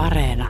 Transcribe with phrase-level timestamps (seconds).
[0.00, 0.48] Areena.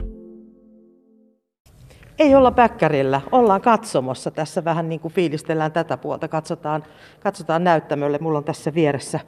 [2.19, 4.31] Ei olla päkkärillä, ollaan katsomossa.
[4.31, 6.83] Tässä vähän niin kuin fiilistellään tätä puolta, katsotaan,
[7.19, 8.17] katsotaan näyttämölle.
[8.21, 9.19] Mulla on tässä vieressä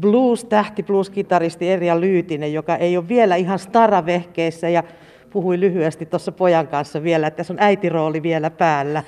[0.00, 4.82] blues-tähti, blues-kitaristi Erja Lyytinen, joka ei ole vielä ihan staravehkeissä ja
[5.30, 9.02] puhui lyhyesti tuossa pojan kanssa vielä, että tässä on äitirooli vielä päällä.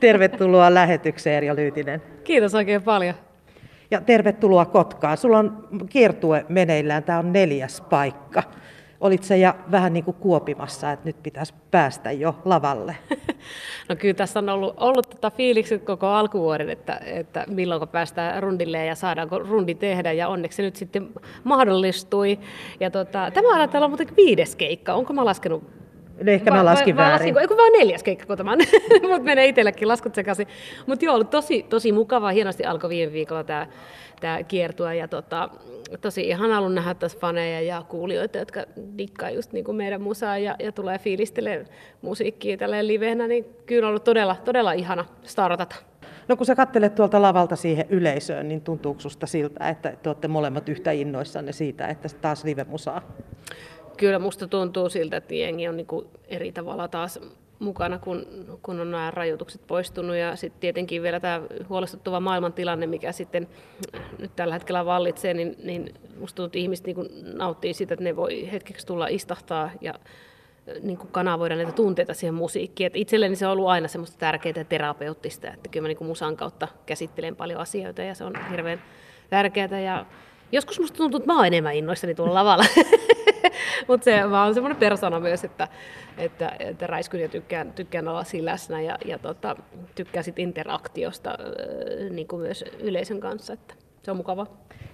[0.00, 2.02] Tervetuloa lähetykseen Erja Lyytinen.
[2.24, 3.14] Kiitos oikein paljon.
[3.90, 5.16] Ja tervetuloa Kotkaan.
[5.16, 8.42] Sulla on kiertue meneillään, tämä on neljäs paikka.
[9.04, 12.96] Olit se ja vähän niin kuin kuopimassa, että nyt pitäisi päästä jo lavalle?
[13.88, 18.84] No kyllä tässä on ollut, ollut tota fiilikset koko alkuvuoden, että, että milloin päästään rundille
[18.84, 21.08] ja saadaanko rundi tehdä ja onneksi se nyt sitten
[21.44, 22.38] mahdollistui.
[22.80, 25.64] Ja tota, tämä on täällä muuten viides keikka, onko mä laskenut
[26.22, 27.34] No ehkä mä laskin vai, väärin.
[27.34, 28.56] Laskin, vaan neljäs keikka, kun tämä
[29.10, 30.46] mutta menee itsellekin laskut sekaisin.
[30.86, 32.30] Mutta joo, ollut tosi, tosi mukavaa.
[32.30, 33.66] Hienosti alkoi viime viikolla tämä
[34.20, 35.48] tää kiertue ja tota,
[36.00, 38.64] tosi ihan ollut nähdä tässä faneja ja kuulijoita, jotka
[38.98, 41.66] dikkaa just niin kuin meidän musaa ja, ja tulee fiilistelemään
[42.02, 45.76] musiikkia tälleen livenä, niin kyllä on ollut todella, todella ihana startata.
[46.28, 50.28] No kun sä katselet tuolta lavalta siihen yleisöön, niin tuntuuko susta siltä, että te olette
[50.28, 53.02] molemmat yhtä innoissanne siitä, että taas live-musaa?
[53.96, 55.86] Kyllä musta tuntuu siltä, että jengi on niin
[56.28, 57.20] eri tavalla taas
[57.58, 58.26] mukana, kun,
[58.62, 63.48] kun on nämä rajoitukset poistunut ja sitten tietenkin vielä tämä huolestuttava maailmantilanne, mikä sitten
[64.18, 66.96] nyt tällä hetkellä vallitsee, niin, niin musta tuntuu, että ihmiset niin
[67.36, 69.94] nauttii siitä, että ne voi hetkeksi tulla istahtaa ja
[70.82, 72.86] niin kuin kanavoida näitä tunteita siihen musiikkiin.
[72.86, 76.08] Et itselleni se on ollut aina semmoista tärkeää ja terapeuttista, että kyllä mä niin kuin
[76.08, 78.82] musan kautta käsittelen paljon asioita ja se on hirveän
[79.30, 80.06] tärkeää ja
[80.52, 82.64] joskus musta tuntuu, että mä oon enemmän innoissani tuolla lavalla.
[83.88, 85.68] Mutta se vaan on semmoinen persona myös, että,
[86.18, 89.56] että, että räiskyn ja tykkään, tykkään olla siinä läsnä ja, ja tota,
[89.94, 91.38] tykkään sit interaktiosta
[92.10, 93.52] niin kuin myös yleisön kanssa.
[93.52, 94.46] Että se on mukava.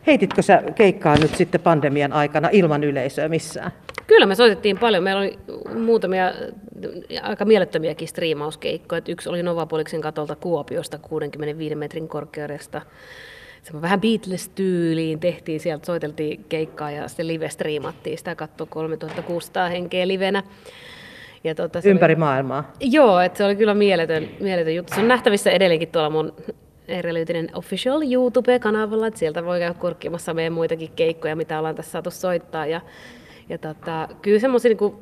[0.06, 3.72] Heititkö sä keikkaa nyt sitten pandemian aikana ilman yleisöä missään?
[4.06, 5.05] Kyllä me soitettiin paljon.
[5.05, 5.39] Meillä oli
[5.75, 6.33] muutamia
[7.22, 9.03] aika mielettömiäkin striimauskeikkoja.
[9.09, 12.82] Yksi oli Novapoliksen katolta Kuopiosta 65 metrin korkeudesta
[13.62, 20.43] se vähän Beatles-tyyliin tehtiin, sieltä soiteltiin keikkaa ja sitten live-striimattiin, sitä katsoi 3600 henkeä livenä.
[21.44, 22.72] Ja tuota, Ympäri oli, maailmaa?
[22.81, 24.94] Joo, että se oli kyllä mieletön, mieletön juttu.
[24.94, 26.32] Se on nähtävissä edelleenkin tuolla mun
[26.88, 32.10] Erelyytinen Official YouTube-kanavalla, että sieltä voi käydä kurkkimassa meidän muitakin keikkoja, mitä ollaan tässä saatu
[32.10, 32.66] soittaa.
[32.66, 32.81] Ja,
[33.49, 34.94] ja tota, kyllä semmoisia niin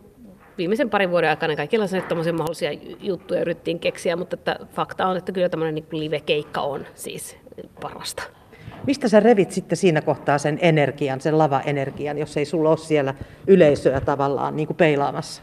[0.59, 2.71] viimeisen parin vuoden aikana kaikilla on mahdollisia
[3.01, 7.37] juttuja yritettiin keksiä, mutta että fakta on, että kyllä tämmöinen niin live-keikka on siis
[7.81, 8.38] parasta.
[8.87, 13.15] Mistä sä revit sitten siinä kohtaa sen energian, sen lava-energian, jos ei sulla ole siellä
[13.47, 15.43] yleisöä tavallaan niin kuin peilaamassa?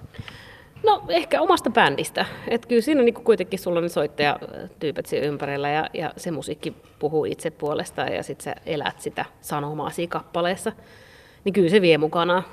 [0.84, 2.26] No ehkä omasta bändistä.
[2.48, 6.74] Et kyllä siinä niin kuitenkin sulla on ne soittajatyypät siinä ympärillä ja, ja se musiikki
[7.00, 10.72] puhuu itse puolestaan ja sitten sä elät sitä sanomaa siinä kappaleessa.
[11.44, 12.44] Niin kyllä se vie mukana.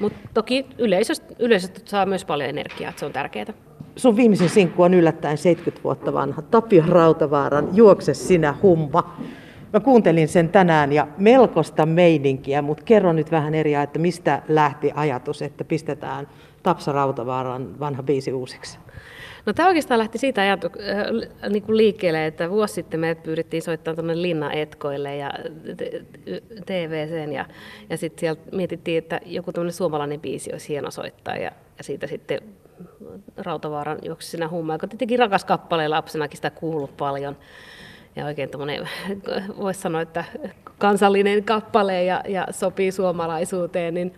[0.00, 3.52] Mutta toki yleisöstä, yleisöstä saa myös paljon energiaa, että se on tärkeää.
[3.96, 6.42] Sun viimeisin sinkku on yllättäen 70 vuotta vanha.
[6.42, 9.16] Tapio Rautavaaran Juokse sinä humma.
[9.72, 14.92] Mä kuuntelin sen tänään ja melkoista meininkiä, mutta kerro nyt vähän eri, että mistä lähti
[14.94, 16.28] ajatus, että pistetään
[16.62, 18.78] Tapsa Rautavaaran vanha biisi uusiksi?
[19.46, 23.62] No tämä oikeastaan lähti siitä ajatu, äh, niin kuin liikkeelle, että vuosi sitten me pyydettiin
[23.62, 25.30] soittamaan tuonne Linna Etkoille ja
[26.66, 27.46] TVCen ja,
[27.90, 32.06] ja sitten sieltä mietittiin, että joku tämmöinen suomalainen biisi olisi hieno soittaa ja, ja siitä
[32.06, 32.40] sitten
[33.36, 37.36] Rautavaaran juoksi sinä humma, joka tietenkin rakas kappale lapsenakin sitä kuullut paljon
[38.16, 38.88] ja oikein tämmöinen,
[39.62, 40.24] voisi sanoa, että
[40.78, 44.14] kansallinen kappale ja, ja sopii suomalaisuuteen, niin,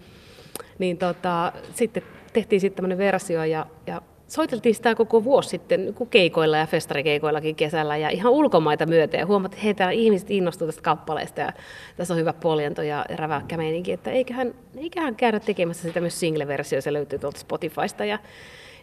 [0.78, 6.56] niin tota, sitten tehtiin sitten tämmöinen versio ja, ja soiteltiin sitä koko vuosi sitten keikoilla
[6.56, 9.20] ja festarikeikoillakin kesällä ja ihan ulkomaita myöten.
[9.20, 11.52] Ja huomattiin, että hei, täällä ihmiset innostuu tästä kappaleesta ja
[11.96, 16.80] tässä on hyvä poljento ja räväkkä meininki, että eiköhän, eiköhän käydä tekemässä sitä myös single-versio,
[16.80, 18.18] se löytyy tuolta Spotifysta ja,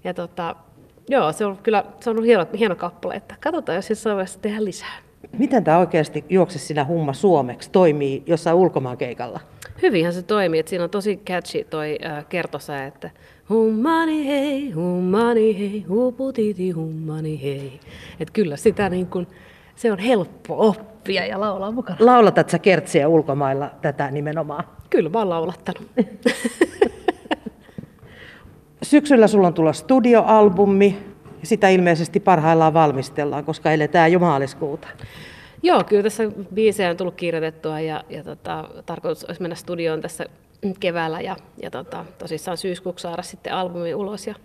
[0.04, 0.56] ja tota,
[1.10, 4.66] Joo, se on kyllä se on hieno, hieno kappale, että katsotaan, jos jossain vaiheessa tehdään
[4.66, 4.98] lisää.
[5.38, 9.40] Miten tämä oikeasti juokse sinä humma suomeksi toimii jossain ulkomaan keikalla?
[9.82, 13.10] Hyvinhän se toimii, että siinä on tosi catchy toi äh, kertosä, että
[13.50, 17.80] hummani hei, hummani hei, huputiti hummani hei.
[18.20, 19.28] Että kyllä sitä niin kuin,
[19.76, 21.98] se on helppo oppia ja laulaa mukana.
[22.00, 24.64] Laulatat sä kertsiä ulkomailla tätä nimenomaan?
[24.90, 25.88] Kyllä mä oon laulattanut.
[28.90, 30.98] Syksyllä sulla on tulla studioalbumi,
[31.44, 34.88] sitä ilmeisesti parhaillaan valmistellaan, koska eletään jo maaliskuuta.
[35.64, 40.26] Joo, kyllä tässä biisejä on tullut kirjoitettua ja, ja tota, tarkoitus olisi mennä studioon tässä
[40.80, 44.28] keväällä ja, ja tota, tosissaan syyskuuksi saada sitten albumi ulos.
[44.28, 44.36] Ja,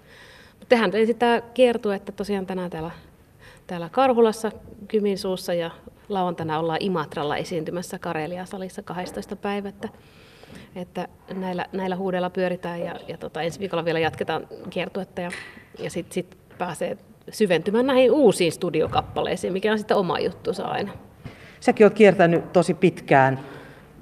[0.50, 2.90] mutta tehdään sitä kiertua, että tosiaan tänään täällä,
[3.66, 4.52] täällä Karhulassa
[4.88, 5.70] Kyminsuussa ja
[6.08, 9.88] lauantaina ollaan Imatralla esiintymässä Karelia salissa 12 päivättä.
[10.76, 15.30] Että näillä, näillä huudella pyöritään ja, ja tota, ensi viikolla vielä jatketaan kiertuetta ja,
[15.78, 16.98] ja sitten sit pääsee
[17.30, 20.92] syventymään näihin uusiin studiokappaleisiin, mikä on sitten oma juttu aina.
[21.60, 23.40] Säkin olet kiertänyt tosi pitkään.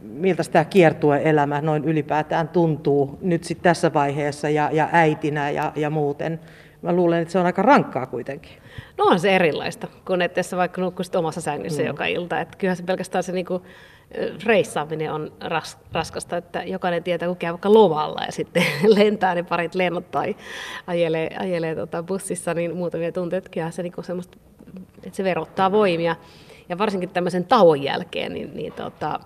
[0.03, 5.91] Miltä tämä kiertueelämä noin ylipäätään tuntuu nyt sitten tässä vaiheessa ja, ja äitinä ja, ja
[5.91, 6.41] muuten?
[6.83, 8.53] Mä luulen, että se on aika rankkaa kuitenkin.
[8.99, 11.87] No on se erilaista, kun et tässä vaikka nukkuisit omassa sängyssä mm.
[11.87, 12.41] joka ilta.
[12.41, 13.63] Että kyllähän se pelkästään se niinku,
[14.45, 18.65] reissaaminen on ras, raskasta, että jokainen tietää, kun käy vaikka lomalla ja sitten
[18.97, 20.37] lentää ne parit lennot tai
[20.87, 24.39] ajelee, ajelee tota bussissa, niin muutamia tunteja, että se, niinku semmoista,
[25.05, 26.17] että se verottaa voimia.
[26.69, 29.21] Ja varsinkin tämmöisen tauon jälkeen, niin, niin tota,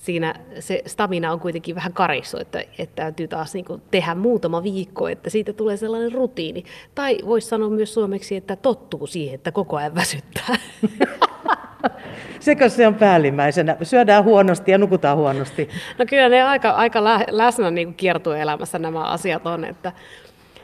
[0.00, 5.08] siinä se stamina on kuitenkin vähän karissu, että, että täytyy taas niin tehdä muutama viikko,
[5.08, 6.64] että siitä tulee sellainen rutiini.
[6.94, 10.56] Tai voisi sanoa myös suomeksi, että tottuu siihen, että koko ajan väsyttää.
[12.40, 13.76] Sekö se on päällimmäisenä?
[13.82, 15.68] Syödään huonosti ja nukutaan huonosti.
[15.98, 19.92] No kyllä ne aika, aika läsnä niin kiertueelämässä nämä asiat on, että,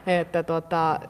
[0.07, 1.01] että tuota,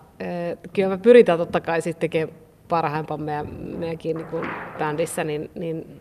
[0.73, 2.38] kyllä me pyritään totta kai sitten tekemään
[2.69, 3.44] parhaimpamme ja
[3.78, 6.00] meidänkin niin bändissä, niin, niin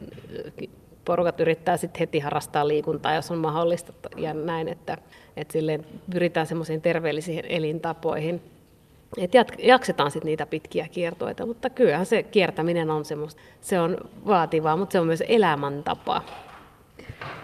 [1.06, 4.98] porukat yrittää sitten heti harrastaa liikuntaa, jos on mahdollista ja näin, että,
[5.38, 8.42] että silleen pyritään semmoisiin terveellisiin elintapoihin.
[9.18, 13.98] että jaksetaan sitten niitä pitkiä kiertoita, mutta kyllähän se kiertäminen on semmoista, se on
[14.28, 16.22] vaativaa, mutta se on myös elämäntapa.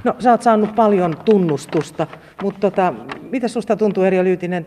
[0.03, 2.07] No sä oot saanut paljon tunnustusta,
[2.43, 4.65] mutta tota, mitä susta tuntuu Eri Lyytinen,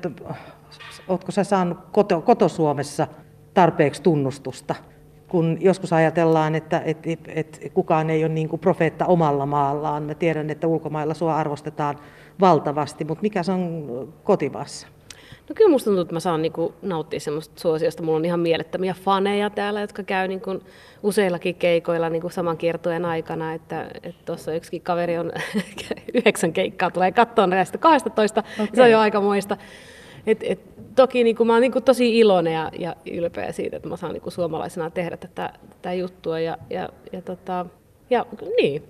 [1.09, 3.07] ootko sä saanut koto, koto-Suomessa
[3.55, 4.75] tarpeeksi tunnustusta?
[5.35, 10.03] Kun joskus ajatellaan, että, että, että kukaan ei ole niin kuin profeetta omalla maallaan.
[10.03, 11.99] Mä tiedän, että ulkomailla sua arvostetaan
[12.41, 14.87] valtavasti, mutta mikä se on kotimaassa?
[15.49, 18.03] No kyllä musta tuntuu, että mä saan niinku nauttia semmoista suosiosta.
[18.03, 20.61] Mulla on ihan mielettömiä faneja täällä, jotka käy niinku
[21.03, 23.55] useillakin keikoilla niinku saman kiertojen aikana.
[23.55, 23.91] Että
[24.25, 25.33] tuossa että yksikin kaveri on
[26.15, 28.69] yhdeksän keikkaa, tulee katsoa näistä 12, okay.
[28.75, 29.57] se on jo aika muista.
[30.27, 30.61] Et, et,
[30.95, 33.97] toki niin kuin, mä oon niin kuin, tosi iloinen ja, ja ylpeä siitä, että mä
[33.97, 36.41] saan niin kuin, suomalaisena tehdä tätä, tätä juttua.
[36.41, 37.67] Ja, ja, ja, tota,
[38.11, 38.27] ja
[38.57, 38.83] niin,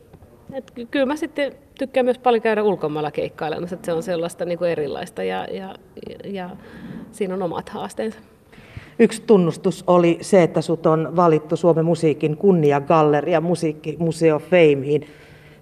[0.52, 4.58] et, kyllä mä sitten tykkään myös paljon käydä ulkomailla keikkailemassa, että se on sellaista niin
[4.58, 5.75] kuin erilaista ja, ja,
[6.08, 6.50] ja, ja
[7.12, 8.19] siinä on omat haasteensa.
[8.98, 15.06] Yksi tunnustus oli se, että sut on valittu Suomen musiikin kunniagalleria musiikkimuseo Fameen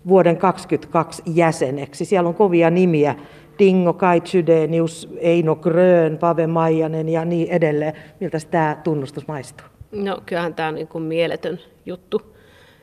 [0.08, 2.04] vuoden 2022 jäseneksi.
[2.04, 3.14] Siellä on kovia nimiä
[3.58, 7.92] Dingo, Kai Chydenius, Eino Grön, Pave Maijanen ja niin edelleen.
[8.20, 9.66] Miltä tämä tunnustus maistuu?
[9.92, 12.22] No kyllähän tämä on niin kuin mieletön juttu,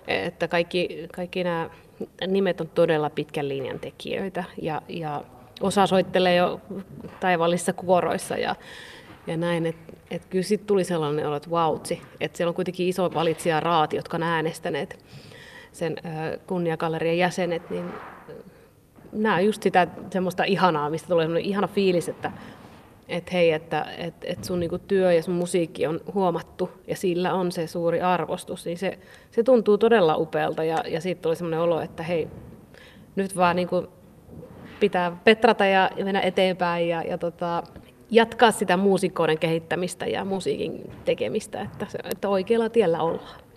[0.07, 1.69] että kaikki, kaikki nämä
[2.27, 5.24] nimet on todella pitkän linjan tekijöitä ja, ja
[5.62, 6.62] osa soittelee jo
[7.19, 8.56] taivaallisissa kuoroissa ja,
[9.27, 12.88] ja näin, että et kyllä sitten tuli sellainen olo, että vautsi, että siellä on kuitenkin
[12.88, 15.06] iso valitsijaraati, jotka on äänestäneet
[15.71, 15.95] sen
[16.48, 17.86] kunniakallerian jäsenet, niin
[19.11, 22.31] nämä just sitä semmoista ihanaa, mistä tulee semmoinen ihana fiilis, että
[23.09, 27.33] et hei, että et, et sun niinku työ ja sun musiikki on huomattu ja sillä
[27.33, 29.00] on se suuri arvostus, niin se,
[29.31, 32.27] se tuntuu todella upealta ja, ja siitä tuli semmoinen olo, että hei,
[33.15, 33.88] nyt vaan niinku
[34.79, 37.63] pitää petrata ja mennä eteenpäin ja, ja tota,
[38.11, 43.49] jatkaa sitä muusikkoiden kehittämistä ja musiikin tekemistä, että, että oikealla tiellä ollaan.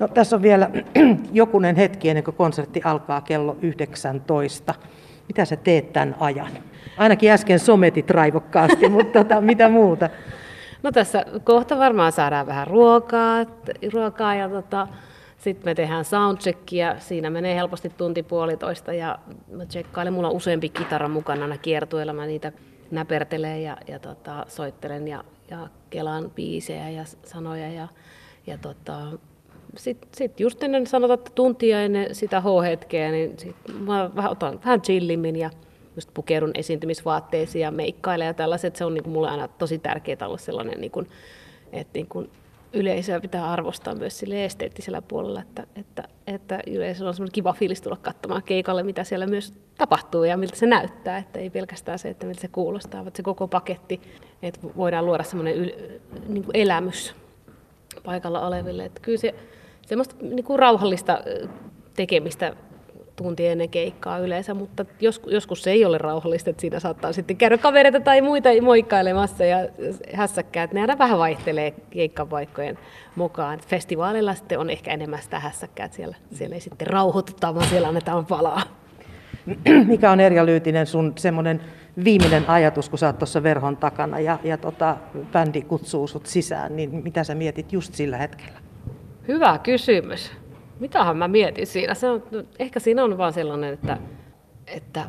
[0.00, 0.70] No, tässä on vielä
[1.32, 4.74] jokunen hetki ennen kuin konsertti alkaa kello 19.
[5.28, 6.50] Mitä sä teet tämän ajan?
[6.96, 10.10] Ainakin äsken sometit raivokkaasti, mutta tota, mitä muuta?
[10.82, 13.46] No tässä kohta varmaan saadaan vähän ruokaa,
[13.92, 14.88] ruokaa ja tota,
[15.38, 19.18] sitten me tehdään soundcheckia, siinä menee helposti tunti puolitoista ja
[19.52, 22.52] mä tsekkailen, mulla on useampi kitara mukana aina kiertueella, mä niitä
[22.90, 27.88] näpertelen ja, ja tota, soittelen ja, ja kelaan biisejä ja sanoja ja,
[28.46, 28.98] ja tota,
[29.76, 34.60] sitten sit just ennen sanotaan, että tuntia ennen sitä H-hetkeä, niin sit mä vähän otan
[34.64, 35.50] vähän chillimmin ja
[35.96, 38.76] just pukeudun esiintymisvaatteisiin ja meikkailen ja tällaiset.
[38.76, 41.06] Se on niin kuin mulle aina tosi tärkeää olla sellainen, niin kuin,
[41.72, 42.30] että niin kuin
[42.72, 47.80] yleisöä pitää arvostaa myös sille esteettisellä puolella, että, että, että yleisöllä on semmoinen kiva fiilis
[47.80, 52.08] tulla katsomaan keikalle, mitä siellä myös tapahtuu ja miltä se näyttää, että ei pelkästään se,
[52.08, 54.00] että miltä se kuulostaa, vaan se koko paketti,
[54.42, 55.70] että voidaan luoda semmoinen yl,
[56.28, 57.14] niin elämys
[58.04, 58.84] paikalla oleville.
[58.84, 59.34] Että kyllä se
[59.86, 61.18] semmoista niin kuin rauhallista
[61.96, 62.56] tekemistä
[63.22, 67.36] tunti ennen keikkaa yleensä, mutta joskus, joskus se ei ole rauhallista, että siinä saattaa sitten
[67.36, 69.56] käydä kavereita tai muita moikkailemassa ja
[70.14, 72.78] hässäkkää, että ne aina vähän vaihtelee keikkapaikkojen
[73.16, 73.60] mukaan.
[73.66, 77.88] Festivaalilla sitten on ehkä enemmän sitä hässäkkää, että siellä, siellä ei sitten rauhoituta, vaan siellä
[77.88, 78.62] annetaan palaa.
[79.86, 81.60] Mikä on Erja Lyytinen sun semmoinen
[82.04, 84.96] viimeinen ajatus, kun sä oot tuossa verhon takana ja, ja tota,
[85.32, 88.69] bändi kutsuu sut sisään, niin mitä sä mietit just sillä hetkellä?
[89.30, 90.32] Hyvä kysymys.
[90.80, 91.94] Mitähän mä mietin siinä?
[91.94, 92.22] Se on,
[92.58, 93.98] ehkä siinä on vaan sellainen, että,
[94.66, 95.06] että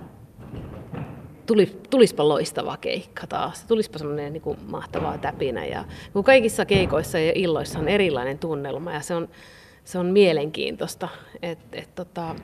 [1.45, 5.65] tuli, tulispa loistava keikka taas, tulispa semmoinen niin mahtavaa täpinä.
[5.65, 9.29] Ja kun kaikissa keikoissa ja illoissa on erilainen tunnelma ja se on,
[9.83, 11.07] se on mielenkiintoista.
[11.41, 12.35] Et, et, tota,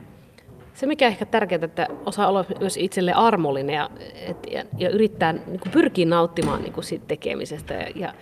[0.74, 3.90] se mikä ehkä tärkeää, että osaa olla myös itselle armollinen ja,
[4.26, 7.74] et, ja, ja yrittää niin kuin pyrkiä nauttimaan niin kuin siitä tekemisestä.
[7.74, 8.14] Ja, ja,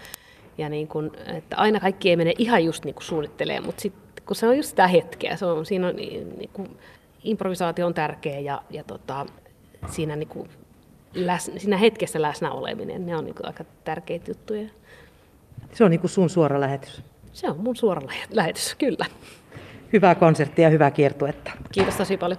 [0.59, 3.95] ja niin kuin, että aina kaikki ei mene ihan just niin kuin suunnittelee, mutta sit,
[4.27, 6.77] kun se on just sitä hetkeä, se on, siinä on, niin kuin,
[7.25, 9.27] improvisaatio on tärkeä ja, ja tota,
[9.91, 10.49] siinä, niin kuin,
[11.15, 14.69] läs, siinä hetkessä läsnä oleminen, ne on niin kuin aika tärkeitä juttuja.
[15.73, 17.03] Se on niin kuin sun suora lähetys.
[17.33, 19.07] Se on mun suora lähetys, kyllä.
[19.93, 21.51] Hyvää konserttia ja hyvää kiertuetta.
[21.73, 22.39] Kiitos tosi paljon.